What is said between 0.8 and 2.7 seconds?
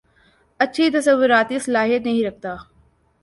تصوارتی صلاحیت نہیں رکھتا